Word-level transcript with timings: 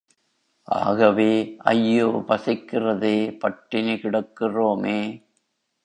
ஆகவே, 0.67 1.27
ஐயோ 1.65 2.07
பசிக்கிறதே 2.27 3.15
பட்டினி 3.39 3.95
கிடக்கிறோமே! 3.95 4.99